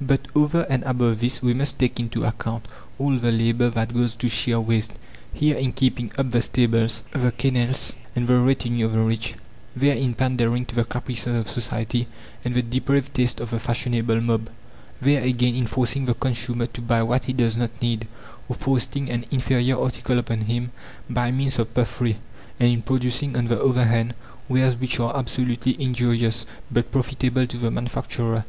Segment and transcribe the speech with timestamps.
[0.00, 2.66] But over and above this we must take into account
[3.00, 4.92] all the labour that goes to sheer waste,
[5.34, 9.34] here, in keeping up the stables, the kennels, and the retinue of the rich;
[9.74, 12.06] there, in pandering to the caprices of society
[12.44, 14.50] and the depraved tastes of the fashionable mob;
[15.00, 18.06] there again, in forcing the consumer to buy what he does not need,
[18.48, 20.70] or foisting an inferior article upon him
[21.10, 22.18] by means of puffery,
[22.60, 24.14] and in producing on the other hand
[24.48, 28.44] wares which are absolutely injurious, but profitable to the manufacturer.